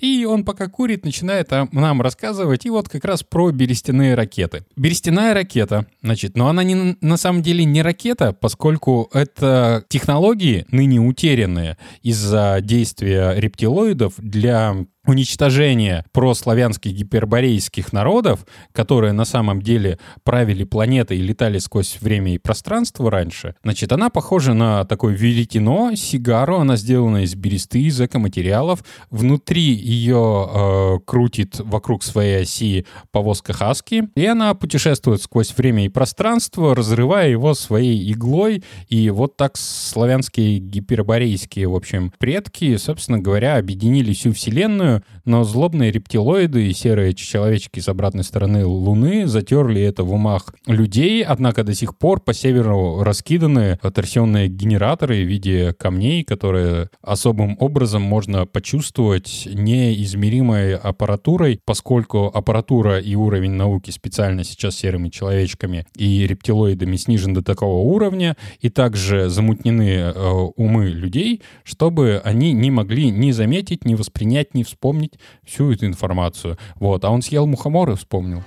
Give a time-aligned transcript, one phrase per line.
[0.00, 4.64] И он пока курит, начинает нам рассказывать и вот как раз про берестяные ракеты.
[4.76, 11.00] Берестяная ракета, значит, но она не, на самом деле не ракета, поскольку это технологии, ныне
[11.00, 14.76] утерянные из-за действия рептилоидов для
[15.08, 22.38] уничтожение прославянских гиперборейских народов, которые на самом деле правили планетой и летали сквозь время и
[22.38, 28.84] пространство раньше, значит, она похожа на такое веретено, сигару, она сделана из бересты, из экоматериалов.
[29.10, 35.88] Внутри ее э, крутит вокруг своей оси повозка Хаски, и она путешествует сквозь время и
[35.88, 43.56] пространство, разрывая его своей иглой, и вот так славянские гиперборейские, в общем, предки, собственно говоря,
[43.56, 50.04] объединили всю Вселенную, но злобные рептилоиды и серые человечки с обратной стороны Луны затерли это
[50.04, 56.24] в умах людей, однако до сих пор по северу раскиданы торсионные генераторы в виде камней,
[56.24, 65.08] которые особым образом можно почувствовать неизмеримой аппаратурой, поскольку аппаратура и уровень науки специально сейчас серыми
[65.08, 70.12] человечками и рептилоидами снижен до такого уровня, и также замутнены э,
[70.56, 75.86] умы людей, чтобы они не могли ни заметить, ни воспринять, ни вспомнить вспомнить всю эту
[75.86, 76.56] информацию.
[76.76, 77.04] Вот.
[77.04, 78.42] А он съел мухомор и вспомнил.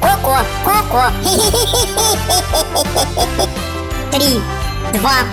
[0.00, 1.10] Коко, коко.
[4.10, 4.40] Три,
[4.98, 5.24] два,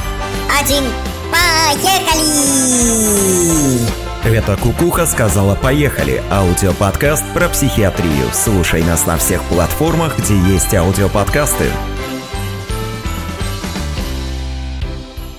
[0.59, 0.83] один,
[1.31, 2.21] поехали!
[4.23, 8.29] Это Кукуха сказала «Поехали»– аудиоподкаст про психиатрию.
[8.33, 11.65] Слушай нас на всех платформах, где есть аудиоподкасты.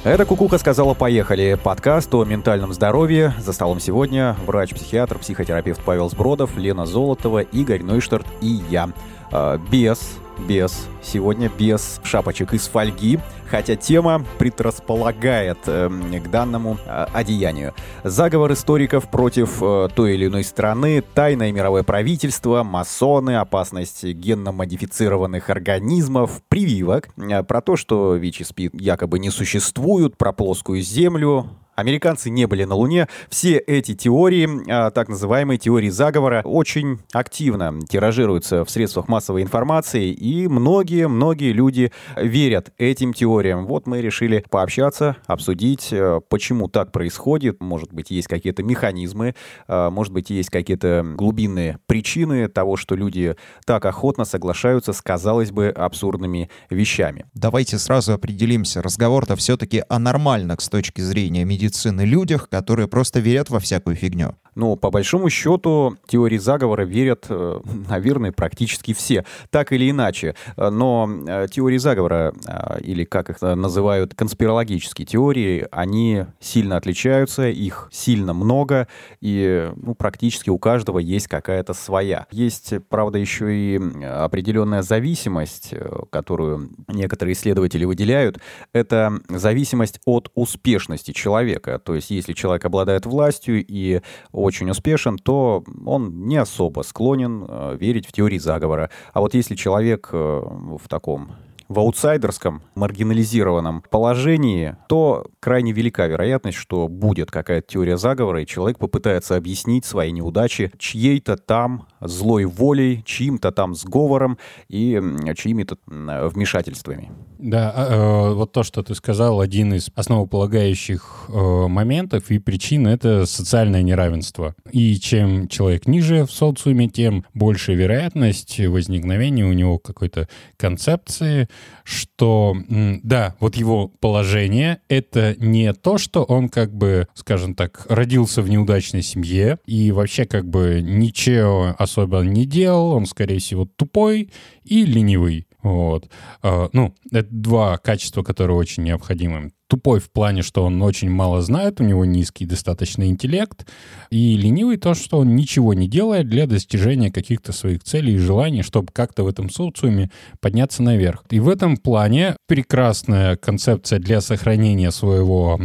[0.04, 3.34] Это «Кукуха сказала «Поехали»– подкаст о ментальном здоровье.
[3.38, 8.88] За столом сегодня врач-психиатр, психотерапевт Павел Сбродов, Лена Золотова, Игорь Нойштарт и я.
[9.30, 17.06] А, без без, сегодня без шапочек из фольги, хотя тема предрасполагает э, к данному э,
[17.12, 17.74] одеянию.
[18.02, 26.42] Заговор историков против э, той или иной страны, тайное мировое правительство, масоны, опасность генно-модифицированных организмов,
[26.48, 31.50] прививок, э, про то, что ВИЧ-СПИД якобы не существуют, про плоскую землю,
[31.82, 33.08] Американцы не были на Луне.
[33.28, 40.12] Все эти теории, а, так называемые теории заговора, очень активно тиражируются в средствах массовой информации,
[40.12, 43.66] и многие-многие люди верят этим теориям.
[43.66, 47.60] Вот мы решили пообщаться, обсудить, э, почему так происходит.
[47.60, 49.34] Может быть, есть какие-то механизмы,
[49.66, 53.34] э, может быть, есть какие-то глубинные причины того, что люди
[53.66, 57.26] так охотно соглашаются с, казалось бы, абсурдными вещами.
[57.34, 58.82] Давайте сразу определимся.
[58.82, 63.96] Разговор-то все-таки о нормальных с точки зрения медицины медицины людях, которые просто верят во всякую
[63.96, 64.34] фигню.
[64.54, 70.34] Ну, по большому счету, теории заговора верят, э, наверное, практически все, так или иначе.
[70.56, 77.88] Но э, теории заговора, э, или как их называют, конспирологические теории, они сильно отличаются, их
[77.90, 78.88] сильно много,
[79.22, 82.26] и ну, практически у каждого есть какая-то своя.
[82.30, 85.72] Есть, правда, еще и определенная зависимость,
[86.10, 88.38] которую некоторые исследователи выделяют.
[88.74, 91.51] Это зависимость от успешности человека.
[91.60, 94.00] То есть, если человек обладает властью и
[94.32, 98.90] очень успешен, то он не особо склонен э, верить в теории заговора.
[99.12, 101.32] А вот если человек э, в таком
[101.72, 108.78] в аутсайдерском, маргинализированном положении, то крайне велика вероятность, что будет какая-то теория заговора, и человек
[108.78, 114.38] попытается объяснить свои неудачи чьей-то там злой волей, чьим-то там сговором
[114.68, 115.00] и
[115.36, 117.10] чьими-то вмешательствами.
[117.38, 122.86] Да, а, э, вот то, что ты сказал, один из основополагающих э, моментов и причин—
[122.88, 124.54] это социальное неравенство.
[124.70, 131.48] И чем человек ниже в социуме, тем больше вероятность возникновения у него какой-то концепции,
[131.84, 138.42] что, да, вот его положение— это не то, что он как бы, скажем так, родился
[138.42, 144.30] в неудачной семье и вообще как бы ничего особо не делал, он, скорее всего, тупой
[144.64, 145.46] и ленивый.
[145.62, 146.08] Вот.
[146.42, 149.52] А, ну, это два качества, которые очень необходимы.
[149.68, 153.66] Тупой в плане, что он очень мало знает, у него низкий достаточно интеллект,
[154.10, 158.62] и ленивый то, что он ничего не делает для достижения каких-то своих целей и желаний,
[158.62, 160.10] чтобы как-то в этом социуме
[160.40, 161.24] подняться наверх.
[161.30, 165.58] И в этом плане прекрасная концепция для сохранения своего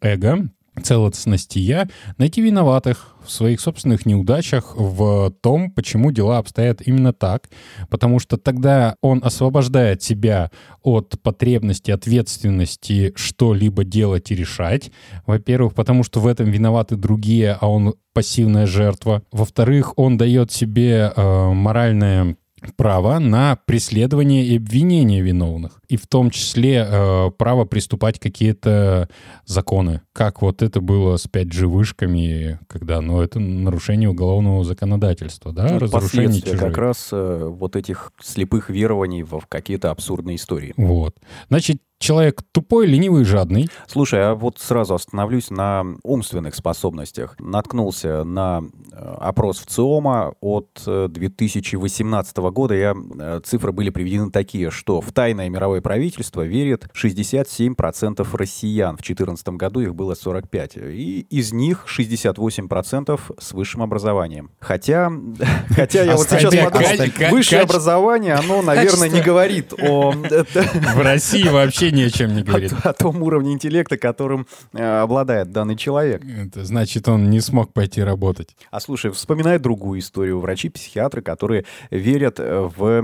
[0.00, 0.48] эго,
[0.80, 1.88] целостности я,
[2.18, 7.48] найти виноватых, в своих собственных неудачах в том, почему дела обстоят именно так,
[7.88, 10.50] потому что тогда он освобождает себя
[10.82, 14.90] от потребности, ответственности что-либо делать и решать.
[15.26, 19.22] Во-первых, потому что в этом виноваты другие, а он пассивная жертва.
[19.30, 22.36] Во-вторых, он дает себе э, моральное
[22.76, 25.81] право на преследование и обвинение виновных.
[25.92, 29.10] И в том числе э, право приступать какие-то
[29.44, 30.00] законы.
[30.14, 36.40] Как вот это было с 5G-вышками, когда, ну, это нарушение уголовного законодательства, да, Ну, разрушение
[36.40, 36.58] чужих.
[36.58, 40.72] как раз э, вот этих слепых верований в какие-то абсурдные истории.
[40.78, 41.14] Вот.
[41.48, 43.68] Значит, человек тупой, ленивый, жадный.
[43.86, 47.36] Слушай, а вот сразу остановлюсь на умственных способностях.
[47.38, 48.62] Наткнулся на
[48.92, 52.74] э, опрос в ЦИОМа от э, 2018 года.
[52.74, 58.96] Я, э, цифры были приведены такие, что в тайное мировое правительство верит 67% россиян.
[58.96, 60.76] В 2014 году их было 45.
[60.76, 64.50] И из них 68% с высшим образованием.
[64.60, 65.12] Хотя,
[65.70, 71.90] хотя я вот сейчас подумал, высшее образование, оно, наверное, не говорит о В России вообще
[71.90, 72.72] ни о чем не говорит.
[72.84, 76.22] о том уровне интеллекта, которым э, обладает данный человек.
[76.24, 78.56] Это значит, он не смог пойти работать.
[78.70, 80.40] А слушай, вспоминай другую историю.
[80.40, 83.00] Врачи-психиатры, которые верят э, в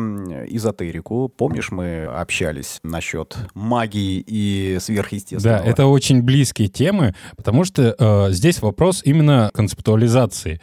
[0.48, 1.28] эзотерику.
[1.28, 5.62] Помнишь, мы общались насчет магии и Да, сверхъестественного?
[5.62, 10.60] это очень близкие темы, потому что э, здесь вопрос именно концептуализации.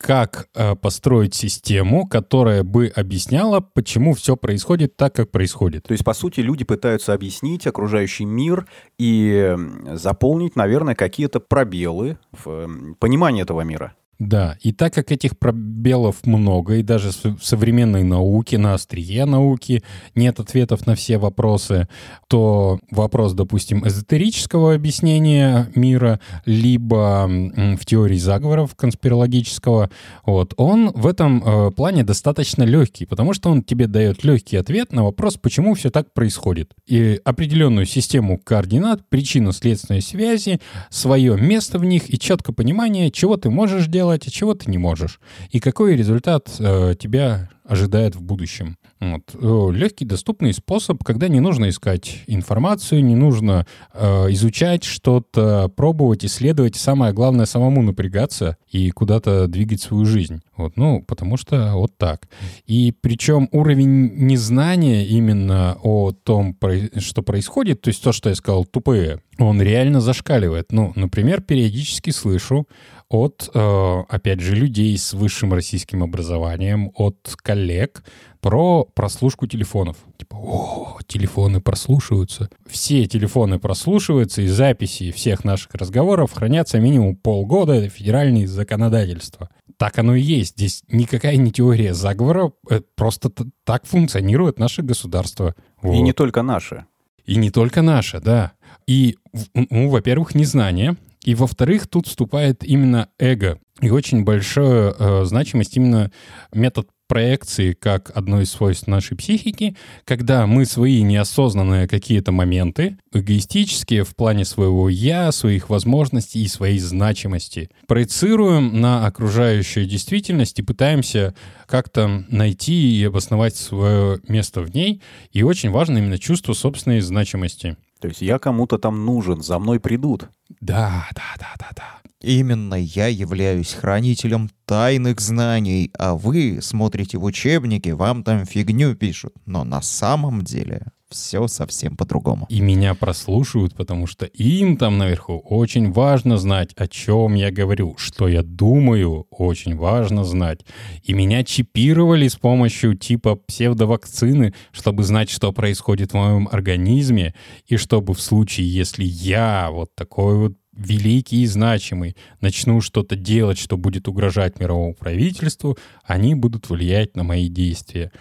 [0.00, 5.82] Как э, построить систему, которая бы объясняла, почему все происходит так, как происходит.
[5.88, 9.56] То есть, по сути, люди пытаются объяснить окружающий мир и
[9.94, 13.94] заполнить, наверное, какие-то пробелы в м, понимании этого мира.
[14.18, 19.84] Да, и так как этих пробелов много, и даже в современной науке, на острие науки
[20.16, 21.86] нет ответов на все вопросы,
[22.26, 29.88] то вопрос, допустим, эзотерического объяснения мира, либо в теории заговоров конспирологического,
[30.26, 34.92] вот, он в этом э, плане достаточно легкий, потому что он тебе дает легкий ответ
[34.92, 36.72] на вопрос, почему все так происходит.
[36.86, 40.60] И определенную систему координат, причинно-следственной связи,
[40.90, 44.78] свое место в них и четкое понимание, чего ты можешь делать, а чего ты не
[44.78, 45.20] можешь.
[45.50, 48.78] И какой результат э, тебя ожидает в будущем.
[48.98, 49.34] Вот.
[49.74, 56.76] Легкий, доступный способ, когда не нужно искать информацию, не нужно э, изучать что-то, пробовать, исследовать.
[56.76, 60.40] И самое главное, самому напрягаться и куда-то двигать свою жизнь.
[60.56, 62.26] Вот, ну, потому что вот так.
[62.66, 66.56] И причем уровень незнания именно о том,
[66.96, 70.72] что происходит, то есть то, что я сказал, тупые, он реально зашкаливает.
[70.72, 72.66] Ну, например, периодически слышу
[73.08, 78.04] от, э, опять же, людей с высшим российским образованием, от коллег
[78.40, 79.96] про прослушку телефонов.
[80.18, 82.50] Типа, о, телефоны прослушиваются.
[82.66, 87.72] Все телефоны прослушиваются, и записи всех наших разговоров хранятся минимум полгода.
[87.72, 89.48] Это федеральные законодательства.
[89.78, 90.54] Так оно и есть.
[90.56, 93.30] Здесь никакая не теория заговора, э, просто
[93.64, 95.54] так функционирует наше государство.
[95.82, 96.02] И Вот.
[96.02, 96.84] не только наши.
[97.24, 98.52] И не только наша, да.
[98.86, 99.16] И,
[99.54, 100.96] ну, во-первых, незнание.
[101.28, 103.58] И, во-вторых, тут вступает именно эго.
[103.82, 106.10] И очень большая э, значимость именно
[106.54, 109.76] метод проекции как одно из свойств нашей психики,
[110.06, 116.78] когда мы свои неосознанные какие-то моменты, эгоистические в плане своего «я», своих возможностей и своей
[116.78, 121.34] значимости, проецируем на окружающую действительность и пытаемся
[121.66, 125.02] как-то найти и обосновать свое место в ней.
[125.32, 127.76] И очень важно именно чувство собственной значимости.
[128.00, 130.28] То есть я кому-то там нужен, за мной придут.
[130.60, 131.98] Да, да, да, да, да.
[132.20, 139.34] Именно я являюсь хранителем тайных знаний, а вы смотрите в учебники, вам там фигню пишут.
[139.46, 142.46] Но на самом деле все совсем по-другому.
[142.48, 147.96] И меня прослушивают, потому что им там наверху очень важно знать, о чем я говорю,
[147.96, 150.60] что я думаю, очень важно знать.
[151.04, 157.34] И меня чипировали с помощью типа псевдовакцины, чтобы знать, что происходит в моем организме,
[157.66, 163.58] и чтобы в случае, если я вот такой вот великий и значимый, начну что-то делать,
[163.58, 168.12] что будет угрожать мировому правительству, они будут влиять на мои действия.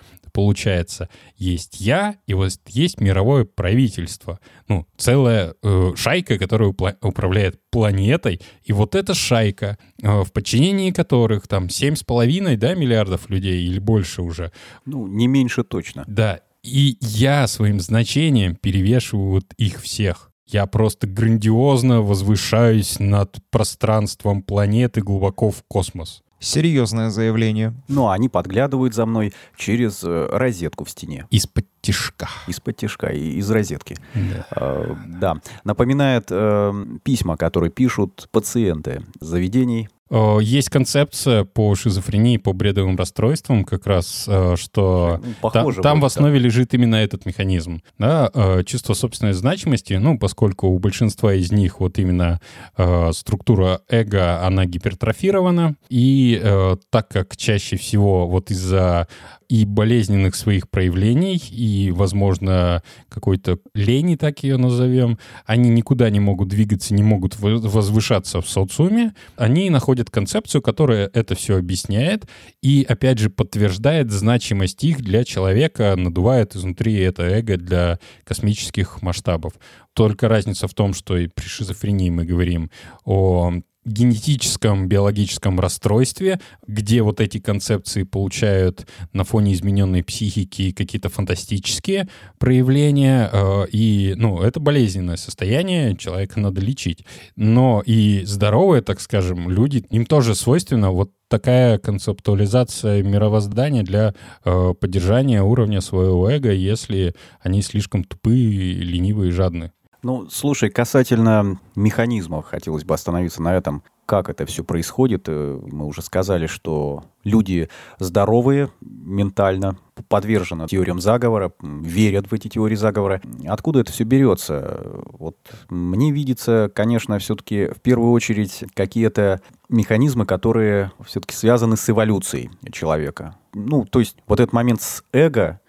[0.41, 4.39] Получается, есть я, и вот есть мировое правительство.
[4.67, 8.39] Ну, целая э, шайка, которая упла- управляет планетой.
[8.63, 14.21] И вот эта шайка, э, в подчинении которых там 7,5 да, миллиардов людей или больше
[14.21, 14.51] уже,
[14.85, 16.03] Ну, не меньше точно.
[16.05, 20.29] да, и я своим значением перевешиваю вот их всех.
[20.45, 26.21] Я просто грандиозно возвышаюсь над пространством планеты глубоко в космос.
[26.39, 27.73] Серьезное заявление.
[27.87, 31.25] Ну, а они подглядывают за мной через э, розетку в стене.
[31.31, 32.29] Из-под тишка.
[32.47, 33.97] Из-под тяжка, и- из розетки.
[34.13, 34.45] Да.
[34.51, 35.37] Э, Да.
[35.63, 39.89] Напоминает э, письма, которые пишут пациенты заведений.
[40.09, 45.73] Э, Есть концепция по шизофрении, по бредовым расстройствам, как раз, э, что та- там в
[45.73, 46.05] вроде, да.
[46.07, 47.81] основе лежит именно этот механизм.
[47.97, 52.39] Да, э, чувство собственной значимости, ну, поскольку у большинства из них вот именно
[52.77, 59.07] э, структура эго, она гипертрофирована, и э, так как чаще всего вот из-за
[59.49, 65.17] и болезненных своих проявлений, и, возможно, какой-то лени, так ее назовем.
[65.45, 69.13] Они никуда не могут двигаться, не могут возвышаться в социуме.
[69.35, 72.27] Они находят концепцию, которая это все объясняет
[72.61, 79.53] и, опять же, подтверждает значимость их для человека, надувает изнутри это эго для космических масштабов.
[79.93, 82.69] Только разница в том, что и при шизофрении мы говорим
[83.05, 83.53] о
[83.87, 93.29] генетическом биологическом расстройстве, где вот эти концепции получают на фоне измененной психики какие-то фантастические проявления,
[93.31, 97.05] э, и, ну, это болезненное состояние, человека надо лечить.
[97.35, 104.13] Но и здоровые, так скажем, люди, им тоже свойственно вот такая концептуализация мировоздания для
[104.45, 109.71] э, поддержания уровня своего эго, если они слишком тупые, ленивые и жадные.
[110.03, 113.83] Ну, слушай, касательно механизмов, хотелось бы остановиться на этом.
[114.05, 115.25] Как это все происходит?
[115.27, 117.67] Э, мы уже сказали, что люди
[117.99, 119.77] здоровые ментально,
[120.07, 123.21] подвержены теориям заговора, верят в эти теории заговора.
[123.45, 125.01] Откуда это все берется?
[125.11, 125.37] Вот
[125.69, 133.35] мне видится, конечно, все-таки в первую очередь какие-то механизмы, которые все-таки связаны с эволюцией человека.
[133.53, 135.59] Ну, то есть вот этот момент с эго,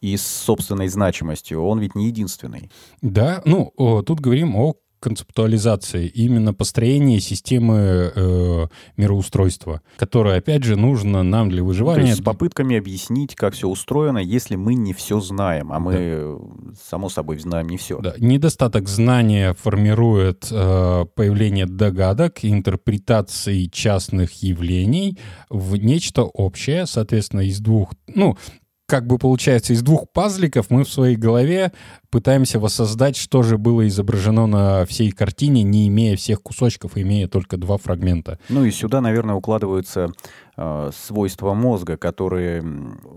[0.00, 2.70] и с собственной значимостью, он ведь не единственный.
[3.02, 3.72] Да, ну,
[4.06, 11.62] тут говорим о концептуализации, именно построение системы э, мироустройства, которое, опять же, нужно нам для
[11.62, 12.02] выживания.
[12.02, 16.36] То есть с попытками объяснить, как все устроено, если мы не все знаем, а мы,
[16.38, 16.74] да.
[16.88, 18.00] само собой, знаем не все.
[18.00, 18.14] Да.
[18.18, 25.16] Недостаток знания формирует э, появление догадок, интерпретации частных явлений
[25.48, 28.36] в нечто общее, соответственно, из двух, ну,
[28.88, 31.72] как бы получается, из двух пазликов мы в своей голове
[32.08, 37.58] пытаемся воссоздать, что же было изображено на всей картине, не имея всех кусочков, имея только
[37.58, 38.38] два фрагмента.
[38.48, 40.08] Ну и сюда, наверное, укладываются
[40.92, 42.64] свойства мозга, которые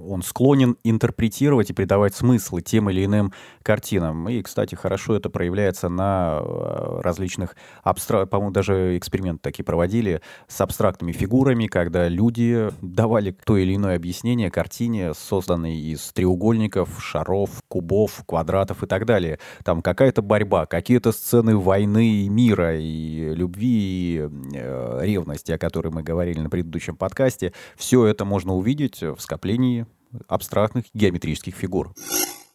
[0.07, 3.33] он склонен интерпретировать и придавать смысл тем или иным
[3.63, 4.29] картинам.
[4.29, 8.29] И, кстати, хорошо это проявляется на э, различных абстрак...
[8.29, 14.51] По-моему, даже эксперименты такие проводили с абстрактными фигурами, когда люди давали то или иное объяснение
[14.51, 19.39] картине, созданной из треугольников, шаров, кубов, квадратов и так далее.
[19.63, 25.89] Там какая-то борьба, какие-то сцены войны и мира, и любви, и э, ревности, о которой
[25.89, 27.30] мы говорили на предыдущем подкасте.
[27.75, 29.85] Все это можно увидеть в скоплении
[30.27, 31.93] абстрактных геометрических фигур.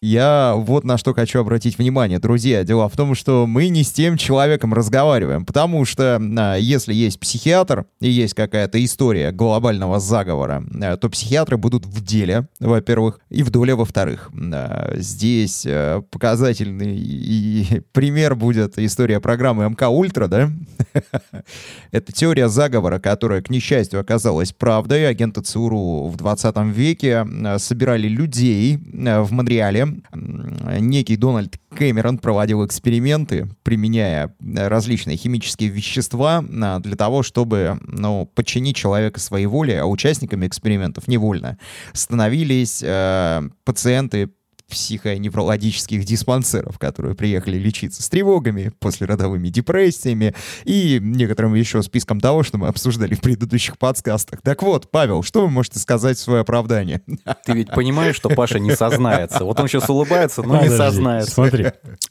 [0.03, 2.65] Я вот на что хочу обратить внимание, друзья.
[2.65, 7.19] Дело в том, что мы не с тем человеком разговариваем, потому что а, если есть
[7.19, 13.43] психиатр и есть какая-то история глобального заговора, а, то психиатры будут в деле, во-первых, и
[13.43, 14.31] в доле, во-вторых.
[14.53, 15.67] А, здесь
[16.11, 20.51] показательный пример будет история программы МК Ультра, да?
[21.91, 25.09] Это теория заговора, которая, к несчастью, оказалась правдой.
[25.09, 27.27] Агенты ЦУРУ в 20 веке
[27.59, 36.97] собирали людей в Монреале, некий Дональд Кэмерон проводил эксперименты, применяя различные химические вещества а, для
[36.97, 41.59] того, чтобы ну, подчинить человека своей воле, а участниками экспериментов невольно
[41.93, 44.31] становились э, пациенты
[44.69, 52.59] психоневрологических диспансеров, которые приехали лечиться с тревогами, послеродовыми депрессиями и некоторым еще списком того, что
[52.59, 54.43] мы обсуждали в предыдущих подкастах.
[54.43, 57.03] Так вот, Павел, что вы можете сказать в свое оправдание?
[57.45, 59.45] Ты ведь понимаешь, что Паша не сознается.
[59.45, 61.31] Вот он сейчас улыбается, но Подожди, не сознается.
[61.31, 61.67] Смотри,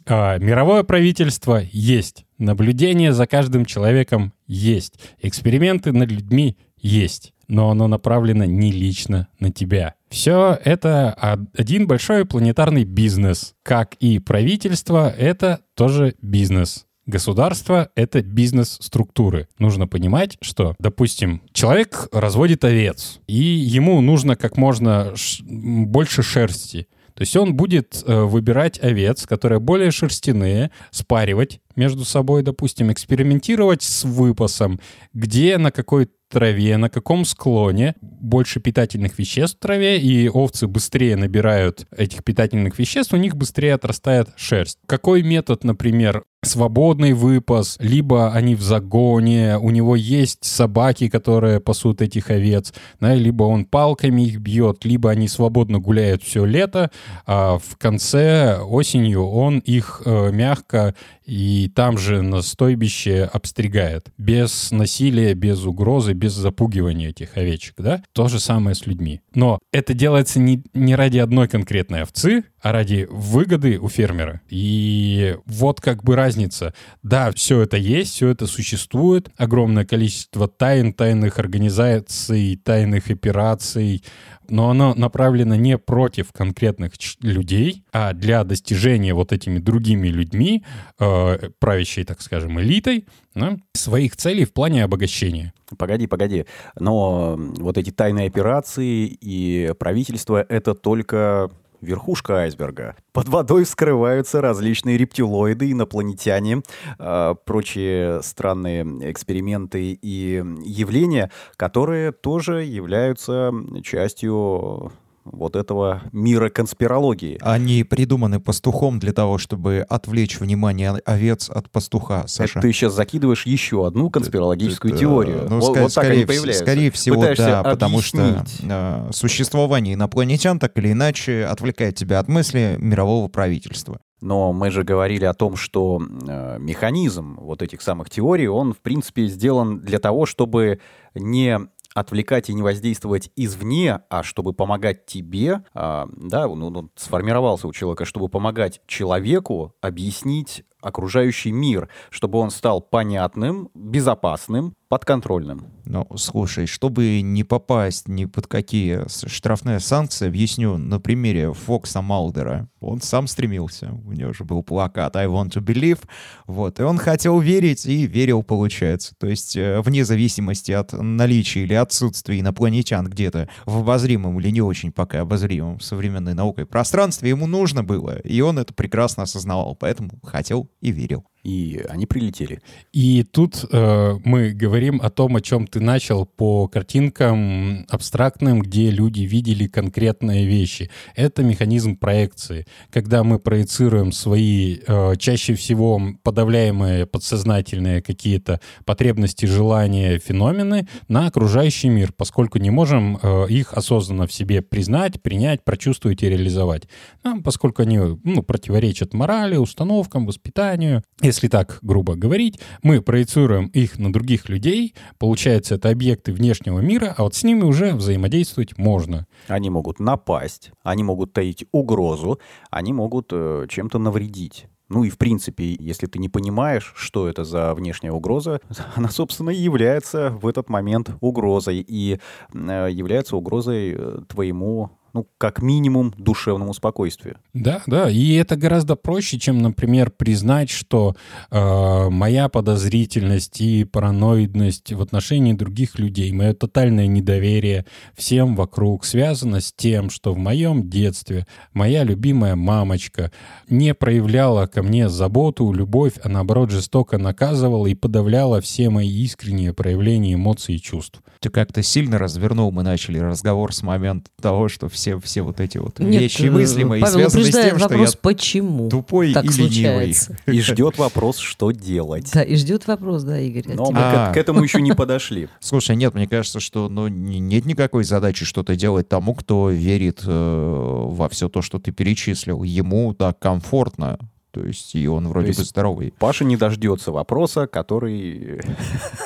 [0.06, 7.88] а, мировое правительство есть, наблюдение за каждым человеком есть, эксперименты над людьми есть но оно
[7.88, 9.96] направлено не лично на тебя.
[10.16, 11.12] Все это
[11.58, 13.54] один большой планетарный бизнес.
[13.64, 16.86] Как и правительство, это тоже бизнес.
[17.06, 19.50] Государство— это бизнес-структуры.
[19.60, 26.88] Нужно понимать, что, допустим, человек разводит овец, и ему нужно как можно больше шерсти.
[27.16, 33.84] То есть он будет э, выбирать овец, которые более шерстяные, спаривать между собой, допустим, экспериментировать
[33.84, 34.80] с выпасом,
[35.14, 41.16] где на какой траве, на каком склоне больше питательных веществ в траве, и овцы быстрее
[41.16, 44.80] набирают этих питательных веществ, у них быстрее отрастает шерсть.
[44.86, 52.02] Какой метод, например, свободный выпас, либо они в загоне, у него есть собаки, которые пасут
[52.02, 56.92] этих овец, да, либо он палками их бьет, либо они свободно гуляют все лето,
[57.26, 64.10] а в конце осенью он их э, мягко и там же на стойбище обстригает.
[64.18, 68.04] Без насилия, без угрозы, без запугивания этих овечек, да?
[68.14, 69.22] То же самое с людьми.
[69.34, 74.42] Но это делается не, не ради одной конкретной овцы, а ради выгоды у фермера.
[74.50, 76.74] И вот как бы разница разница.
[77.04, 84.04] Да, все это есть, все это существует, огромное количество тайн, тайных организаций, тайных операций,
[84.50, 90.64] но оно направлено не против конкретных людей, а для достижения вот этими другими людьми,
[91.00, 95.54] э, правящей, так скажем, элитой, да, своих целей в плане обогащения.
[95.78, 96.46] Погоди, погоди.
[96.80, 101.50] Но вот эти тайные операции и правительство— это только
[101.86, 102.96] верхушка айсберга.
[103.14, 106.64] Под водой скрываются различные рептилоиды, инопланетяне,
[107.00, 114.92] э, прочие странные эксперименты и явления, которые тоже являются частью
[115.26, 117.38] вот этого мира конспирологии.
[117.42, 122.60] Они придуманы пастухом для того, чтобы отвлечь внимание овец от пастуха, Саша.
[122.60, 125.48] Это ты сейчас закидываешь еще одну конспирологическую Это, теорию.
[125.50, 126.64] Ну, вот, ска- вот так скорее, они появляются.
[126.64, 128.70] скорее всего, Пытаешься да, потому что объяснить.
[128.70, 134.00] э, существование инопланетян так или иначе отвлекает тебя от мысли мирового правительства.
[134.22, 138.78] Но мы же говорили о том, что э, механизм вот этих самых теорий, он, в
[138.80, 140.80] принципе, сделан для того, чтобы
[141.14, 141.60] не
[141.96, 147.74] отвлекать и не воздействовать извне, а чтобы помогать тебе, а, да, ну, он сформировался у
[147.74, 155.66] человека, чтобы помогать человеку объяснить окружающий мир, чтобы он стал понятным, безопасным, подконтрольным.
[155.84, 162.70] Ну, слушай, чтобы не попасть ни под какие штрафные санкции, объясню на примере Фокса Малдера.
[162.80, 166.00] Он сам стремился, у него же был плакат «I want to believe»,
[166.48, 169.16] вот, и он хотел верить, и верил, получается.
[169.20, 174.62] То есть, э, вне зависимости от наличия или отсутствия инопланетян где-то в обозримом или не
[174.62, 180.12] очень пока обозримом современной наукой пространстве, ему нужно было, и он это прекрасно осознавал, поэтому
[180.24, 181.26] хотел и верил.
[181.46, 182.60] И они прилетели.
[182.92, 188.90] И тут э, мы говорим о том, о чем ты начал по картинкам абстрактным, где
[188.90, 190.90] люди видели конкретные вещи.
[191.16, 192.66] Это механизм проекции.
[192.90, 201.90] Когда мы проецируем свои, э, чаще всего подавляемые подсознательные какие-то потребности, желания, феномены на окружающий
[201.90, 206.88] мир, поскольку не можем э, их осознанно в себе признать, принять, прочувствовать и реализовать.
[207.24, 211.04] Ну, поскольку они ну, противоречат морали, установкам, воспитанию.
[211.22, 217.14] Если так грубо говорить, мы проецируем их на других людей, получается, это объекты внешнего мира,
[217.18, 219.28] а вот с ними уже взаимодействовать можно.
[219.48, 222.40] Они могут напасть, они могут таить угрозу,
[222.72, 224.68] они могут э, чем-то навредить.
[224.88, 228.62] Ну и в принципе, если ты не понимаешь, что это за внешняя угроза,
[228.96, 232.20] она, собственно, и является в этот момент угрозой и
[232.54, 237.38] э, является угрозой э, твоему, ну, как минимум, душевному спокойствию.
[237.54, 241.16] Да, да, и это гораздо проще, чем, например, признать, что
[241.50, 249.62] э, моя подозрительность и параноидность в отношении других людей, мое тотальное недоверие всем вокруг связано
[249.62, 253.32] с тем, что в моем детстве моя любимая мамочка
[253.70, 259.74] не проявляла ко мне заботу, любовь, а наоборот жестоко наказывала и подавляла все мои искренние
[259.74, 261.22] проявления эмоций и чувств.
[261.40, 265.78] Ты как-то сильно развернул, мы начали разговор с момента того, что все, все вот эти
[265.78, 269.46] вот Нет, вещи э, мыслимые Павел связаны с тем, что я вопрос, почему тупой так
[269.46, 270.14] и ленивый.
[270.14, 270.38] случается.
[270.46, 272.32] И ждет вопрос, что делать.
[272.34, 274.00] Да, и ждет вопрос, да, Игорь, Но мы.
[274.00, 274.32] А.
[274.32, 275.48] к, к этому еще не подошли.
[275.60, 280.22] Слушай, нет, мне кажется, что ну, не- нет никакой задачи что-то делать тому, кто верит
[280.26, 282.64] э, во все то, что ты перечислил.
[282.64, 284.20] Ему так комфортно.
[284.56, 286.14] То есть, и он вроде есть бы здоровый.
[286.18, 288.62] Паша не дождется вопроса, который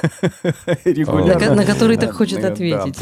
[0.44, 1.54] На, регулярно...
[1.54, 2.96] на который так хочет ответить.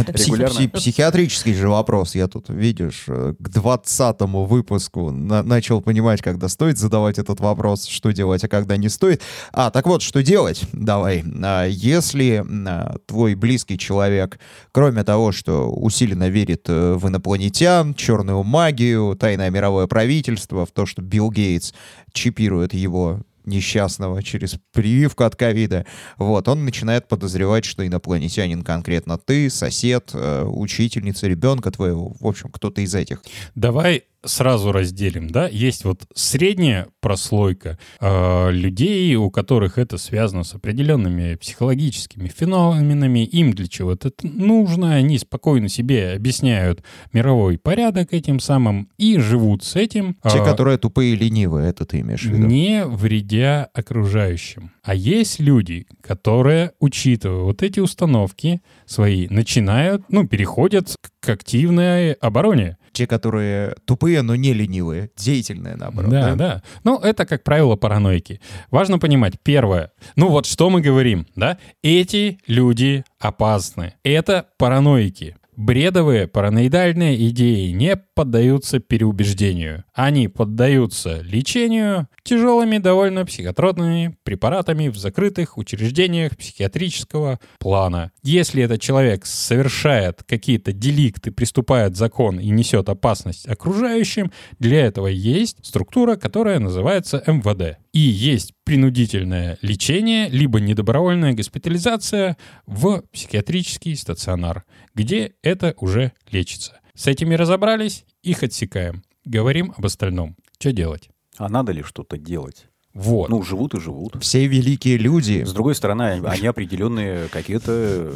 [0.74, 2.16] Психиатрический же вопрос.
[2.16, 7.86] Я тут, видишь, э, к двадцатому выпуску на- начал понимать, когда стоит задавать этот вопрос,
[7.86, 9.22] что делать, а когда не стоит.
[9.54, 10.64] А, так вот, что делать?
[10.74, 11.24] Давай.
[11.42, 14.38] А, Если а, твой близкий человек,
[14.74, 20.86] кроме того, что усиленно верит э, в инопланетян, черную магию, тайное мировое правительство, в то,
[20.86, 21.72] что Билл Гейтс
[22.18, 25.86] чипирует его несчастного через прививку от ковида,
[26.18, 32.50] вот, он начинает подозревать, что инопланетянин конкретно ты, сосед, э, учительница ребенка твоего, в общем,
[32.52, 33.22] кто-то из этих.
[33.56, 40.54] Давай сразу разделим, да, есть вот средняя прослойка э, людей, у которых это связано с
[40.54, 48.40] определенными психологическими феноменами, им для чего-то это нужно, они спокойно себе объясняют мировой порядок этим
[48.40, 50.18] самым и живут с этим.
[50.24, 52.48] Те, э, которые тупые и ленивые, это ты имеешь в виду?
[52.48, 54.72] не вредя окружающим.
[54.84, 62.78] А есть люди, которые, учитывая вот эти установки свои, начинают, ну, переходят к активной обороне.
[62.94, 66.10] Те, которые тупые, но не ленивые, деятельные, наоборот.
[66.10, 66.64] Да, да.
[66.84, 68.42] Ну, это, как правило, параноики.
[68.72, 71.60] Важно понимать, первое, ну вот что мы говорим, да?
[71.84, 73.94] Эти люди опасны.
[74.04, 75.36] Это параноики.
[75.58, 79.86] Бредовые, параноидальные идеи не поддаются переубеждению.
[79.92, 88.12] Они поддаются лечению тяжелыми довольно психотропными препаратами в закрытых учреждениях психиатрического плана.
[88.22, 95.66] Если этот человек совершает какие-то деликты, приступает закон и несет опасность окружающим, для этого есть
[95.66, 97.80] структура, которая называется МВД.
[97.98, 106.80] И есть принудительное лечение, либо недобровольная госпитализация в психиатрический стационар, где это уже лечится.
[106.94, 109.02] С этими разобрались, их отсекаем.
[109.26, 110.36] Говорим об остальном.
[110.60, 111.10] Что делать?
[111.38, 112.68] А надо ли что-то делать?
[112.98, 113.30] Вот.
[113.30, 114.18] Ну, живут и живут.
[114.22, 118.12] Все великие люди, С другой стороны, они- определенные какие-то...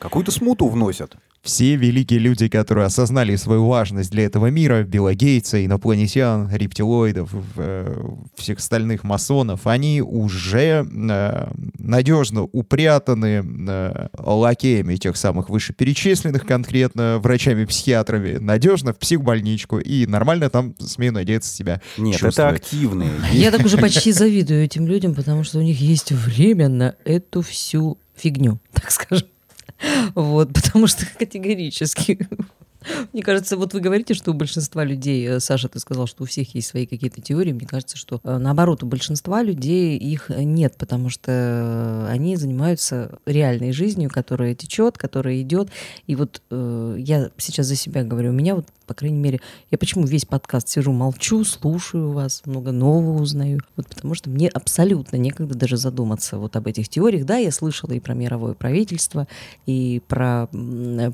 [0.00, 1.14] Какую-то смуту вносят.
[1.42, 7.96] все великие люди, которые осознали свою важность для этого мира, Билла Гейтса, инопланетян, рептилоидов, э,
[8.36, 11.46] всех остальных масонов, они уже э,
[11.78, 20.74] надежно упрятаны э, лакеями тех самых вышеперечисленных, конкретно врачами-психиатрами, надежно в психбольничку и нормально там,
[20.80, 22.56] смею надеяться, себя Нет, это чувствовать.
[22.62, 23.10] активные.
[23.32, 27.42] Я так уже почти завидую этим людям, потому что у них есть время на эту
[27.42, 29.28] всю фигню, так скажем.
[30.14, 32.26] Вот, потому что категорически.
[33.12, 36.26] Мне кажется, вот вы говорите, что у большинства людей, э, Саша, ты сказал, что у
[36.26, 37.52] всех есть свои какие-то теории.
[37.52, 43.18] Мне кажется, что э, наоборот, у большинства людей их нет, потому что э, они занимаются
[43.26, 45.70] реальной жизнью, которая течет, которая идет.
[46.06, 49.78] И вот э, я сейчас за себя говорю, у меня вот, по крайней мере, я
[49.78, 53.60] почему весь подкаст сижу, молчу, слушаю вас, много нового узнаю.
[53.76, 57.24] Вот потому что мне абсолютно некогда даже задуматься вот об этих теориях.
[57.24, 59.26] Да, я слышала и про мировое правительство,
[59.66, 60.48] и про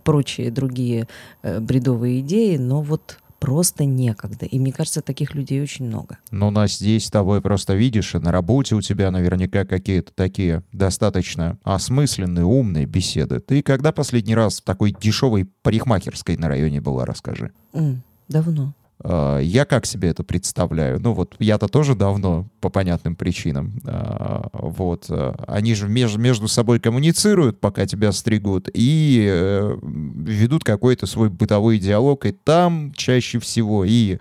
[0.04, 1.06] прочие другие
[1.42, 4.46] э, бредовые идеи, но вот просто некогда.
[4.46, 6.18] И мне кажется, таких людей очень много.
[6.30, 10.62] Ну, нас здесь с тобой просто видишь, и на работе у тебя наверняка какие-то такие
[10.72, 13.40] достаточно осмысленные, умные беседы.
[13.40, 17.50] Ты когда последний раз в такой дешевой парикмахерской на районе была, расскажи.
[17.72, 18.74] М, давно.
[19.02, 21.00] А, Я как себе это представляю?
[21.00, 23.80] Ну вот я-то тоже давно, по понятным причинам.
[23.86, 25.06] А, Вот.
[25.08, 31.28] а, Они же меж- между собой коммуницируют, пока тебя стригут, и э, ведут какой-то свой
[31.30, 34.18] бытовой диалог, и там чаще всего и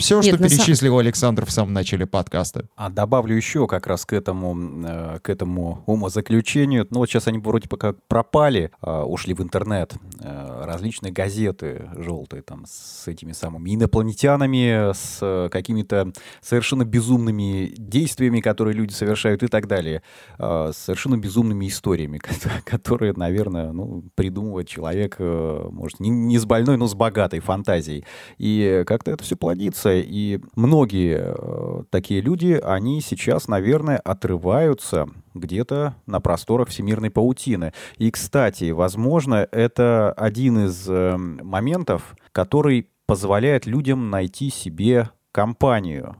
[0.00, 2.68] все, Нет, что перечислил Александр в самом начале подкаста.
[2.76, 6.86] А добавлю еще как раз к этому, э, к этому умозаключению.
[6.90, 9.94] Ну, вот сейчас они вроде бы как пропали, а, ушли в интернет.
[10.20, 18.40] Э, Различные газеты желтые там с этими самыми инопланетянами, с э, какими-то совершенно безумными действиями,
[18.40, 20.02] которые люди совершают и так далее.
[20.38, 26.44] А, с Совершенно безумными историями, ко- которые, наверное, ну, придумывает человек, может, не, не с
[26.44, 28.04] больной, но с богатой фантазией.
[28.38, 29.89] И как-то это все плодится.
[29.94, 37.72] И многие э, такие люди, они сейчас, наверное, отрываются где-то на просторах всемирной паутины.
[37.98, 46.16] И, кстати, возможно, это один из э, моментов, который позволяет людям найти себе компанию.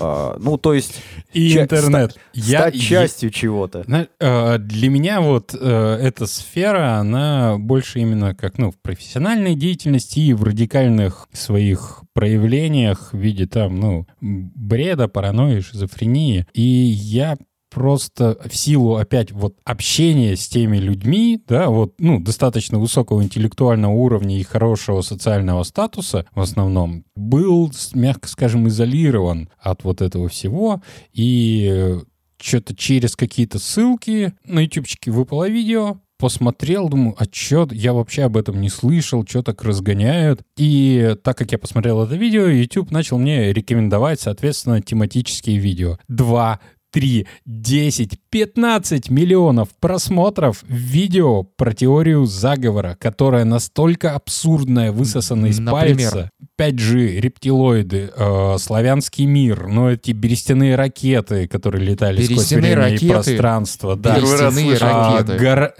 [0.00, 1.02] А, ну, то есть...
[1.32, 2.12] И ча- интернет.
[2.12, 3.82] ста- Я- стать я- частью чего-то.
[3.84, 9.54] Зна- э, Для меня вот э, эта сфера, она больше именно как, ну, в профессиональной
[9.54, 16.46] деятельности и в радикальных своих проявлениях в виде там, ну, бреда, паранойи, шизофрении.
[16.54, 17.36] И я
[17.72, 23.92] просто в силу опять вот общения с теми людьми, да, вот, ну, достаточно высокого интеллектуального
[23.92, 30.82] уровня и хорошего социального статуса в основном, был, мягко скажем, изолирован от вот этого всего.
[31.12, 31.98] И
[32.40, 38.36] что-то через какие-то ссылки на ютубчике выпало видео, посмотрел, думаю, а чё, я вообще об
[38.36, 40.42] этом не слышал, что так разгоняют.
[40.56, 45.98] И так как я посмотрел это видео, YouTube начал мне рекомендовать, соответственно, тематические видео.
[46.06, 46.60] Два
[46.92, 56.10] 3, 10, 15 миллионов просмотров видео про теорию заговора, которая настолько абсурдная, высосана из Например?
[56.10, 56.30] пальца.
[56.58, 62.92] 5G, рептилоиды, э, славянский мир, ну эти берестяные ракеты, которые летали сквозь Берестяные время и
[62.92, 63.12] ракеты?
[63.12, 63.96] пространство.
[63.96, 64.14] Да.
[64.14, 64.84] Первый раз Берестяные слышу.
[64.86, 65.38] А, ракеты.
[65.38, 65.72] гора-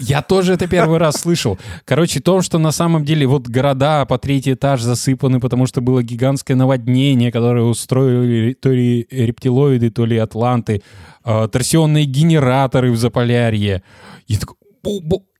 [0.00, 1.56] Я тоже это первый раз слышал.
[1.84, 6.02] Короче, то, что на самом деле вот города по третий этаж засыпаны, потому что было
[6.02, 10.82] гигантское наводнение, которое устроили то ли рептилоиды, то ли атланты,
[11.24, 13.82] а, торсионные генераторы в Заполярье.
[14.26, 14.56] И, такой,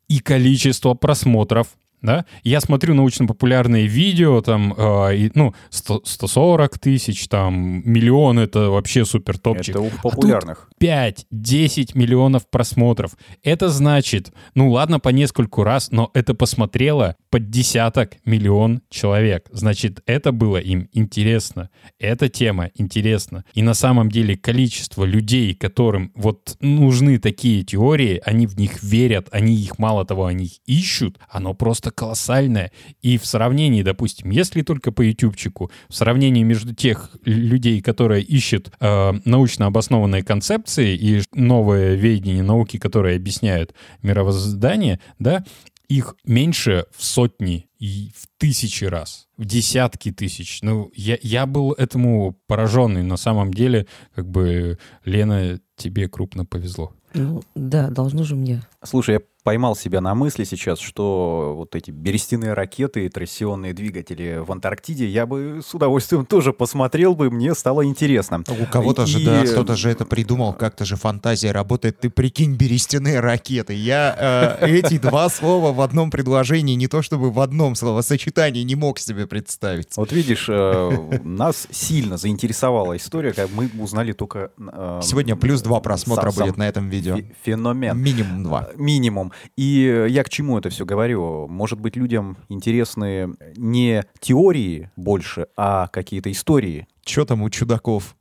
[0.08, 1.68] и количество просмотров
[2.02, 8.70] да, я смотрю научно-популярные видео, там, э, и, ну, 100, 140 тысяч, там, миллион, это
[8.70, 9.76] вообще супер топчик.
[9.76, 10.68] Это у популярных.
[10.80, 13.16] 5-10 миллионов просмотров.
[13.44, 19.48] Это значит, ну ладно, по нескольку раз, но это посмотрело под десяток миллион человек.
[19.52, 21.70] Значит, это было им интересно.
[22.00, 23.44] Эта тема интересна.
[23.54, 29.28] И на самом деле количество людей, которым вот нужны такие теории, они в них верят,
[29.30, 32.72] они их, мало того, они их ищут, оно просто колоссальное.
[33.00, 38.72] И в сравнении, допустим, если только по ютубчику, в сравнении между тех людей, которые ищут
[38.80, 45.44] э, научно обоснованные концепции и новое ведение науки, которые объясняют мировоздание, да,
[45.88, 50.60] их меньше в сотни и в тысячи раз, в десятки тысяч.
[50.62, 53.02] Ну, я, я был этому пораженный.
[53.02, 56.94] На самом деле, как бы, Лена, тебе крупно повезло.
[57.14, 58.62] Ну, да, должно же мне.
[58.82, 64.38] Слушай, я поймал себя на мысли сейчас, что вот эти берестяные ракеты и трассионные двигатели
[64.44, 68.42] в Антарктиде, я бы с удовольствием тоже посмотрел бы, мне стало интересно.
[68.48, 71.98] У кого-то же, И- да, кто-то же это придумал, как-то же фантазия работает.
[72.00, 73.74] Ты прикинь, берестяные ракеты.
[73.74, 78.76] Я э, эти два слова в одном предложении, не то чтобы в одном словосочетании, не
[78.76, 79.96] мог себе представить.
[79.96, 84.50] Вот видишь, э, нас сильно заинтересовала история, как мы узнали только...
[84.58, 87.16] э, Сегодня плюс два просмотра сам- будет на этом видео.
[87.16, 87.98] фе- Феномен.
[87.98, 88.68] Минимум два.
[88.76, 89.31] Минимум.
[89.56, 91.48] И я к чему это все говорю?
[91.48, 96.86] Может быть, людям интересны не теории больше, а какие-то истории.
[97.04, 98.16] Че там у чудаков?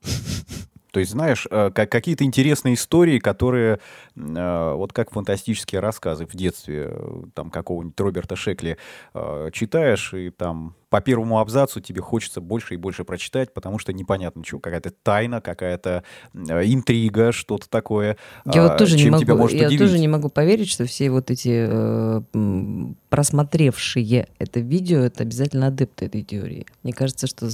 [0.92, 3.80] То есть, знаешь, э, как какие-то интересные истории, которые,
[4.16, 8.78] вот как фантастические рассказы в детстве, э, там какого-нибудь Роберта Шекли
[9.14, 13.94] э, читаешь, и там по первому абзацу тебе хочется больше и больше прочитать, потому что
[13.94, 18.18] непонятно чего, какая-то тайна, какая-то э, интрига, что-то такое.
[18.46, 19.80] Я а, вот тоже не могу, тебя может я удивить.
[19.80, 26.08] тоже не могу поверить, что все вот эти э, просмотревшие это видео, это обязательно адепты
[26.08, 26.66] этой теории.
[26.84, 27.48] Мне кажется, что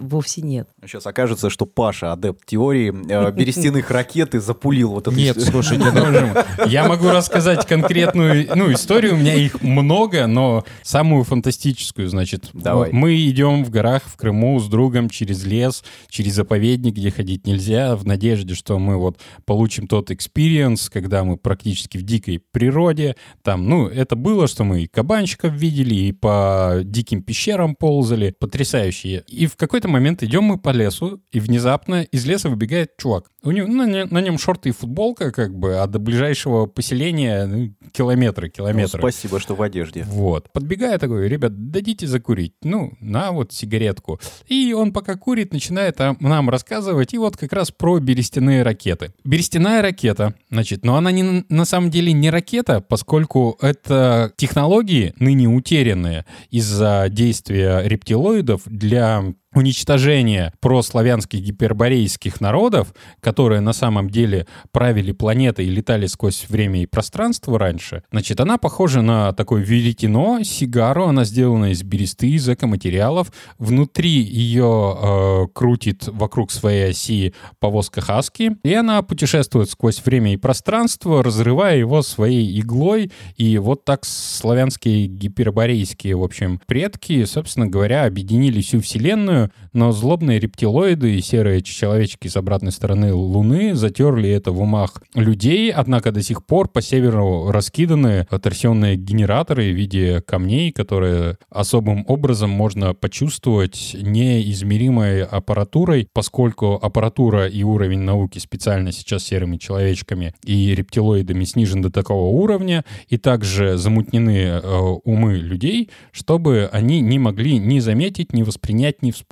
[0.00, 0.68] вовсе нет.
[0.82, 5.78] Сейчас окажется, что Паша, адепт теории э, берестяных ракет, и запулил вот эту Нет, слушай,
[6.00, 6.70] Боже мой.
[6.70, 12.50] Я могу рассказать конкретную ну, историю, у меня их много, но самую фантастическую, значит.
[12.52, 12.90] Давай.
[12.92, 17.96] Мы идем в горах в Крыму с другом через лес, через заповедник, где ходить нельзя,
[17.96, 23.16] в надежде, что мы вот получим тот experience, когда мы практически в дикой природе.
[23.42, 28.34] Там, ну, это было, что мы и кабанчиков видели, и по диким пещерам ползали.
[28.38, 29.24] Потрясающие.
[29.26, 33.30] И в какой-то момент идем мы по лесу, и внезапно из леса выбегает чувак.
[33.42, 37.74] У него на, на нем шорты и футболка, как бы, а до ближайшего поселения ну,
[37.92, 38.98] километры, Ну, километры.
[38.98, 40.04] спасибо, что в одежде.
[40.04, 40.50] Вот.
[40.52, 42.54] Подбегает такой, ребят, дадите закурить.
[42.62, 44.20] Ну, на вот сигаретку.
[44.46, 49.12] И он пока курит, начинает нам рассказывать, и вот как раз про берестяные ракеты.
[49.24, 55.48] Берестяная ракета, значит, но она не, на самом деле не ракета, поскольку это технологии, ныне
[55.48, 65.66] утерянные из-за действия рептилоидов для уничтожения прославянских гиперборейских народов, которые на самом деле правили планетой
[65.66, 71.24] и летали сквозь время и пространство раньше, значит, она похожа на такое веретено, сигару, она
[71.24, 73.32] сделана из бересты, из экоматериалов.
[73.58, 80.36] Внутри ее э, крутит вокруг своей оси повозка Хаски, и она путешествует сквозь время и
[80.36, 88.04] пространство, разрывая его своей иглой, и вот так славянские гиперборейские, в общем, предки, собственно говоря,
[88.04, 89.39] объединили всю Вселенную,
[89.72, 95.70] но злобные рептилоиды и серые человечки с обратной стороны Луны затерли это в умах людей,
[95.70, 102.50] однако до сих пор по северу раскиданы торсионные генераторы в виде камней, которые особым образом
[102.50, 111.44] можно почувствовать неизмеримой аппаратурой, поскольку аппаратура и уровень науки специально сейчас серыми человечками и рептилоидами
[111.44, 117.78] снижен до такого уровня, и также замутнены э, умы людей, чтобы они не могли ни
[117.78, 119.29] заметить, ни воспринять, ни вспомнить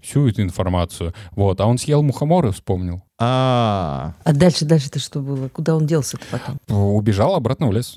[0.00, 1.14] всю эту информацию.
[1.32, 1.60] Вот.
[1.60, 3.02] А он съел мухомор и вспомнил.
[3.18, 5.48] А, А дальше, дальше-то что было?
[5.48, 6.58] Куда он делся-то потом?
[6.68, 7.96] Убежал обратно в лес.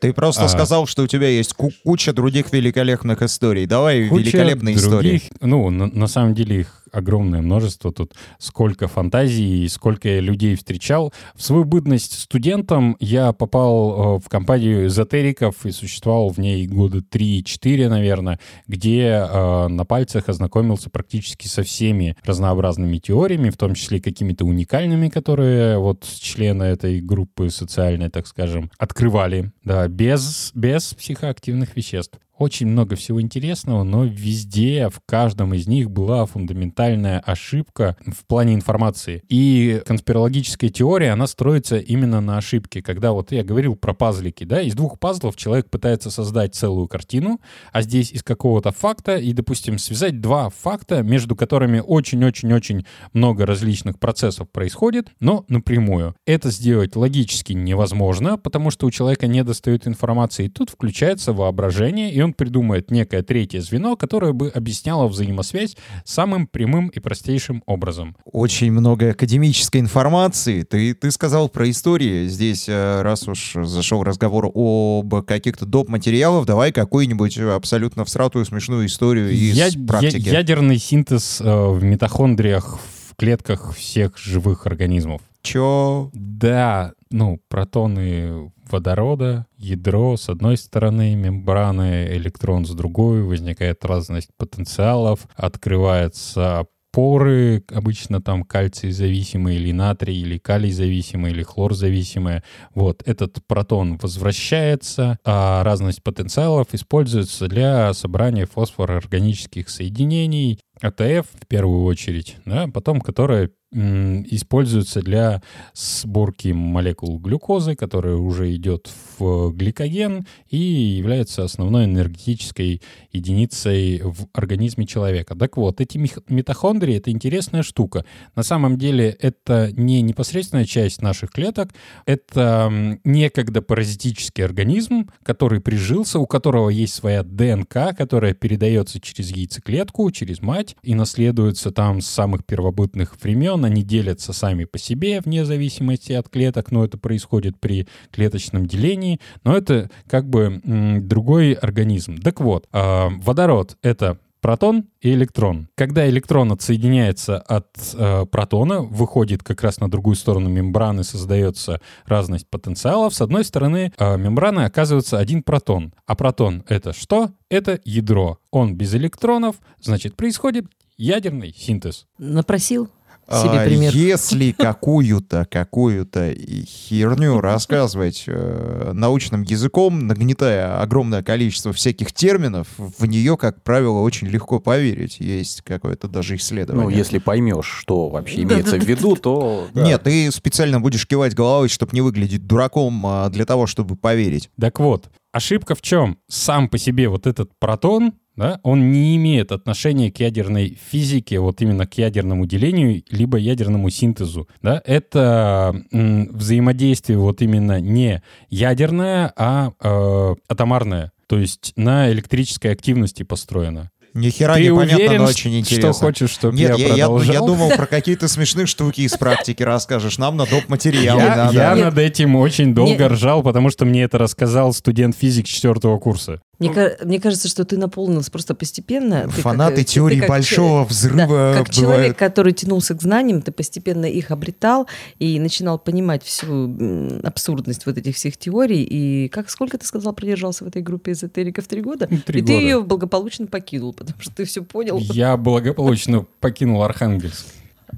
[0.00, 0.48] ты просто А.
[0.48, 3.66] сказал, что у тебя есть ку- куча других великолепных историй.
[3.66, 5.32] Давай Куча великолепные других, истории.
[5.40, 7.92] Ну, на, на самом деле их огромное множество.
[7.92, 11.12] Тут сколько фантазий сколько я людей встречал.
[11.34, 16.98] В свою бытность студентом я попал э, в компанию эзотериков и существовал в ней года
[16.98, 24.00] 3-4, наверное, где э, на пальцах ознакомился практически со всеми разнообразными теориями, в том числе
[24.00, 31.76] какими-то уникальными, которые вот члены этой группы социальной, так скажем, открывали, да, без, без психоактивных
[31.76, 32.18] веществ.
[32.38, 38.54] Очень много всего интересного, но везде, в каждом из них была фундаментальная ошибка в плане
[38.54, 39.22] информации.
[39.28, 42.82] И конспирологическая теория, она строится именно на ошибке.
[42.82, 47.40] Когда вот я говорил про пазлики, да, из двух пазлов человек пытается создать целую картину,
[47.72, 53.98] а здесь из какого-то факта, и, допустим, связать два факта, между которыми очень-очень-очень много различных
[53.98, 56.14] процессов происходит, но напрямую.
[56.26, 60.46] Это сделать логически невозможно, потому что у человека не достает информации.
[60.46, 66.88] И тут включается воображение, и придумает некое третье звено, которое бы объясняло взаимосвязь самым прямым
[66.88, 68.16] и простейшим образом.
[68.24, 70.62] Очень много академической информации.
[70.62, 72.26] Ты, ты сказал про истории.
[72.28, 75.88] Здесь, э, раз уж зашел разговор об каких-то доп.
[75.88, 80.28] материалах, давай какую-нибудь абсолютно всратую смешную историю из Я- практики.
[80.28, 82.78] я- ядерный синтез э, в митохондриях
[83.10, 85.20] в клетках всех живых организмов.
[85.42, 86.10] Чё?
[86.12, 95.26] Да, ну, протоны водорода, ядро с одной стороны, мембраны, электрон с другой, возникает разность потенциалов,
[95.36, 102.42] открывается поры, обычно там кальций зависимый или натрий, или калий зависимый, или хлор зависимый.
[102.74, 111.84] Вот, этот протон возвращается, а разность потенциалов используется для собрания фосфороорганических соединений, АТФ в первую
[111.84, 115.42] очередь, да, потом которая используется для
[115.74, 122.80] сборки молекул глюкозы, которая уже идет в гликоген и является основной энергетической
[123.12, 125.34] единицей в организме человека.
[125.34, 128.06] Так вот, эти митохондрии— это интересная штука.
[128.34, 131.70] На самом деле это не непосредственная часть наших клеток,
[132.06, 140.10] это некогда паразитический организм, который прижился, у которого есть своя ДНК, которая передается через яйцеклетку,
[140.10, 143.57] через мать и наследуется там с самых первобытных времен.
[143.64, 149.20] Они делятся сами по себе вне зависимости от клеток, но это происходит при клеточном делении.
[149.44, 152.18] Но это как бы другой организм.
[152.18, 155.68] Так вот, а, водород— это протон и электрон.
[155.74, 162.48] Когда электрон отсоединяется от э, протона, выходит как раз на другую сторону мембраны, создается разность
[162.48, 163.14] потенциалов.
[163.14, 165.92] С одной стороны э, мембраны оказывается один протон.
[166.06, 167.32] А протон— это что?
[167.50, 168.38] Это ядро.
[168.50, 170.66] Он без электронов, значит, происходит
[170.96, 172.06] ядерный синтез.
[172.18, 172.88] Напросил
[173.30, 173.94] себе А, пример.
[173.94, 183.36] Если какую-то, какую-то херню рассказывать э, научным языком, нагнетая огромное количество всяких терминов, в нее,
[183.36, 185.20] как правило, очень легко поверить.
[185.20, 186.84] Есть какое-то даже исследование.
[186.84, 189.68] Ну, если поймешь, что вообще имеется в виду, то...
[189.74, 189.82] да.
[189.82, 194.50] Нет, ты специально будешь кивать головой, чтобы не выглядеть дураком, а для того, чтобы поверить.
[194.58, 196.18] Так вот, ошибка в чем?
[196.28, 201.60] Сам по себе вот этот протон, да, он не имеет отношения к ядерной физике, вот
[201.60, 204.48] именно к ядерному делению, либо ядерному синтезу.
[204.62, 204.80] Да?
[204.86, 211.12] Это м, взаимодействие вот именно не ядерное, а э, атомарное.
[211.26, 213.90] То есть на электрической активности построено.
[214.14, 215.92] Ни хера Ты непонятно, уверен, но очень интересно.
[215.92, 217.34] что хочешь, чтобы Нет, я, я, я- продолжал?
[217.34, 220.16] я думал про какие-то смешные штуки из практики расскажешь.
[220.18, 220.68] Нам на доп.
[220.68, 221.54] материалы Я, надо.
[221.54, 221.84] я Нет.
[221.84, 226.40] над этим очень долго ржал, потому что мне это рассказал студент физик четвертого курса.
[226.58, 229.22] Мне, ка- мне кажется, что ты наполнился просто постепенно.
[229.22, 231.74] Ты как, Фанаты э, ты теории как большого че- взрыва Да, как бывают.
[231.74, 234.88] человек, который тянулся к знаниям, ты постепенно их обретал
[235.20, 236.76] и начинал понимать всю
[237.22, 238.82] абсурдность вот этих всех теорий.
[238.82, 241.68] И как сколько ты сказал, продержался в этой группе эзотериков?
[241.68, 242.08] Три года?
[242.26, 242.52] Три и ты года.
[242.64, 244.98] ее благополучно покинул, потому что ты все понял.
[244.98, 247.46] Я благополучно покинул Архангельск.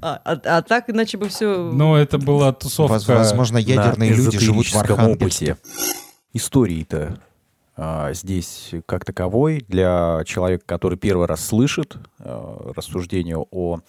[0.03, 1.71] А, а- а так иначе бы все...
[1.73, 2.93] Но это была тусовка...
[2.93, 5.53] Воз- Возможно, ядерные на люди живут в Архангельске.
[5.53, 5.57] опыте.
[6.33, 7.19] Истории-то
[8.13, 13.79] здесь как таковой для человека, который первый раз слышит а, рассуждения о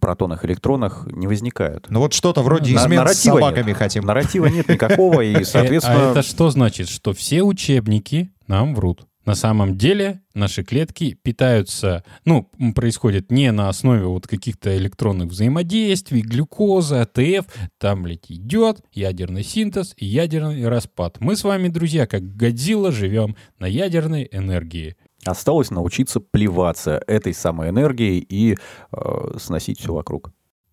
[0.00, 1.86] протонах, электронах, не возникают.
[1.90, 3.42] Ну вот что-то вроде На- измен с нарратива нет.
[3.44, 4.04] собаками хотим.
[4.04, 6.08] Нарратива нет никакого, и, Э, соответственно...
[6.08, 6.88] А это что значит?
[6.88, 9.06] Что все учебники нам врут.
[9.24, 16.22] На самом деле наши клетки питаются, ну, происходит не на основе вот каких-то электронных взаимодействий,
[16.22, 17.46] глюкозы, АТФ,
[17.78, 21.20] там, блядь, идет ядерный синтез и ядерный распад.
[21.20, 24.96] Мы с вами, друзья, как Годзилла, живем на ядерной энергии.
[25.24, 28.56] Осталось научиться плеваться этой самой энергией и
[28.90, 30.32] э, сносить все вокруг.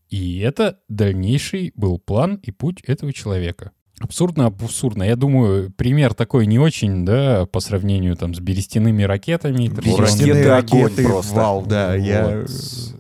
[0.10, 3.72] И это дальнейший был план и путь этого человека.
[4.00, 5.04] Абсурдно, абсурдно.
[5.04, 9.68] Я думаю, пример такой не очень, да, по сравнению там с берестяными ракетами.
[9.68, 11.36] Берестяные огонь ракеты, просто.
[11.36, 12.50] вау, да, я Вот.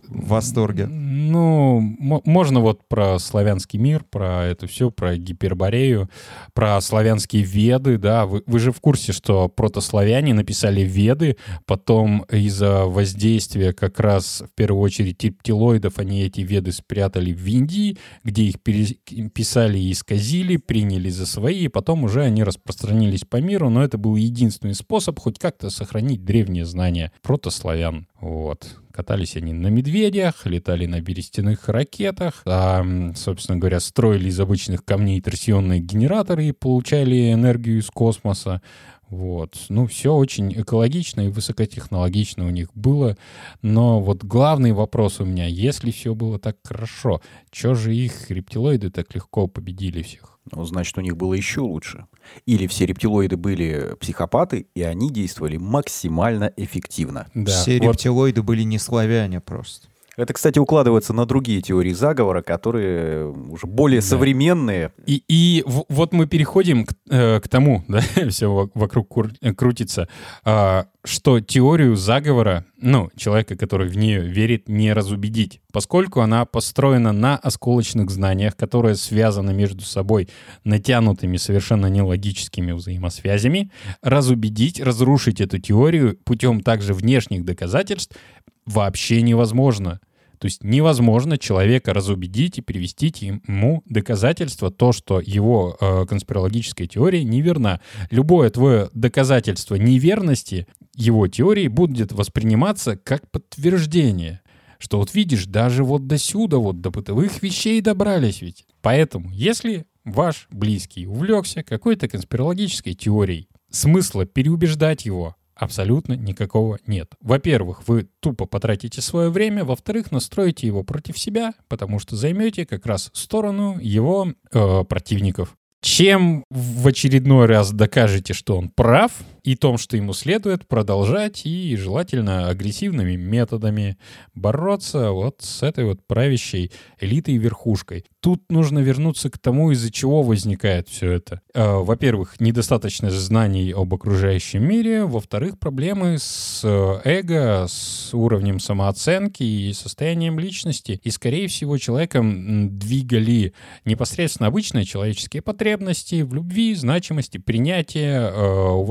[0.10, 0.88] В восторге.
[0.88, 6.10] Ну, мо- можно вот про славянский мир, про это все, про Гиперборею,
[6.54, 8.26] про славянские веды, да.
[8.26, 14.56] Вы, вы же в курсе, что протославяне написали веды, потом из-за воздействия как раз в
[14.56, 21.10] первую очередь рептилоидов они эти веды спрятали в Индии, где их переписали и исказили, приняли
[21.10, 25.38] за свои, и потом уже они распространились по миру, но это был единственный способ хоть
[25.38, 28.08] как-то сохранить древние знания протославян.
[28.19, 28.76] Вот.
[28.99, 32.85] Катались они на медведях, летали на берестяных ракетах, а,
[33.15, 38.62] собственно говоря, строили из обычных камней торсионные генераторы и получали энергию из космоса.
[39.10, 39.56] Вот.
[39.69, 43.17] Ну, все очень экологично и высокотехнологично у них было.
[43.62, 48.91] Но вот главный вопрос у меня, если все было так хорошо, что же их рептилоиды
[48.91, 50.39] так легко победили всех?
[50.51, 52.05] Ну, значит, у них было еще лучше.
[52.45, 57.28] Или все рептилоиды были психопаты, и они действовали максимально эффективно.
[57.34, 59.88] Да, Все вот рептилоиды были не славяне просто.
[60.20, 64.07] Это, кстати, укладывается на другие теории заговора, которые уже более Да.
[64.07, 64.91] современные.
[65.05, 69.07] И, и вот мы переходим к, э, к тому, да, все вокруг
[69.39, 70.09] э, крутится,
[70.43, 77.13] а, что теорию заговора, ну, человека, который в нее верит, не разубедить, поскольку она построена
[77.13, 80.28] на осколочных знаниях, которые связаны между собой
[80.65, 88.17] натянутыми совершенно нелогическими взаимосвязями, разубедить, разрушить эту теорию путем также внешних доказательств
[88.65, 90.01] вообще невозможно.
[90.39, 97.23] То есть невозможно человека разубедить и привести ему доказательство, то, что его э, конспирологическая теория
[97.25, 97.81] неверна.
[98.09, 104.41] Любое твое доказательство неверности его теории будет восприниматься как подтверждение.
[104.77, 108.65] Что вот видишь, даже вот до сюда, вот до бытовых вещей добрались ведь.
[108.81, 117.14] Поэтому, если ваш близкий увлекся какой-то конспирологической теорией, смысла переубеждать его абсолютно никакого нет.
[117.22, 122.86] Во-первых, вы тупо потратите свое время, во-вторых, настроите его против себя, потому что займете как
[122.86, 125.55] раз сторону его э, противников.
[125.82, 131.75] Чем в очередной раз докажете, что он прав, и том, что ему следует продолжать и
[131.75, 133.97] желательно агрессивными методами
[134.33, 138.05] бороться вот с этой вот правящей элитой и верхушкой.
[138.21, 141.41] Тут нужно вернуться к тому, из-за чего возникает все это.
[141.53, 145.05] Э, Во-первых, недостаточно знаний об окружающем мире.
[145.05, 150.99] Во-вторых, проблемы с э, эго, с уровнем самооценки и состоянием личности.
[151.03, 153.53] И, скорее всего, человеком двигали
[153.85, 158.83] непосредственно обычные человеческие потребности в любви, значимости, принятии, э,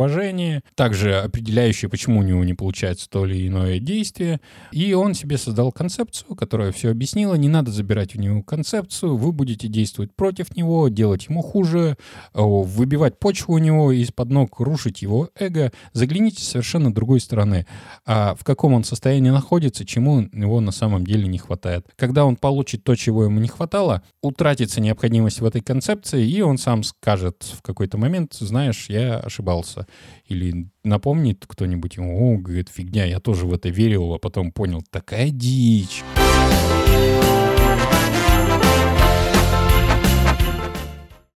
[0.48, 4.40] уважении, также определяющие, почему у него не получается то или иное действие.
[4.72, 7.34] И он себе создал концепцию, которая все объяснила.
[7.34, 11.96] Не надо забирать у него концепцию, вы будете действовать против него, делать ему хуже,
[12.34, 15.72] выбивать почву у него из-под ног, рушить его эго.
[15.92, 17.66] Загляните с совершенно другой стороны.
[18.06, 21.86] А в каком он состоянии находится, чему его на самом деле не хватает.
[21.96, 26.58] Когда он получит то, чего ему не хватало, утратится необходимость в этой концепции, и он
[26.58, 29.86] сам скажет в какой-то момент, знаешь, я ошибался.
[30.28, 34.82] Или напомнит кто-нибудь ему, о, говорит, фигня, я тоже в это верил, а потом понял,
[34.90, 36.04] такая дичь.